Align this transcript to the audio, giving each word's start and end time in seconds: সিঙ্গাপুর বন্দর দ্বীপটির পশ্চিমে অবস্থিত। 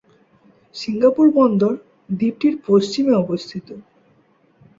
সিঙ্গাপুর 0.75 1.27
বন্দর 1.37 1.73
দ্বীপটির 2.09 2.55
পশ্চিমে 2.67 3.13
অবস্থিত। 3.23 3.67